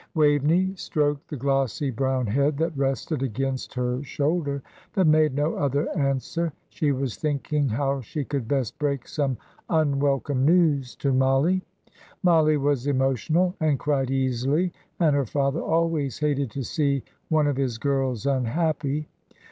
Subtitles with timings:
[0.15, 4.63] Waveney stroked the glossy brown head that rested against her shoulder,
[4.95, 9.37] but made no other answer: she was thinking how she could best break some
[9.69, 11.61] unwelcome news to Mollie.
[12.23, 17.57] Mollie was emotional, and cried easily, and her father always hated to see one of
[17.57, 19.07] his girls unhappy.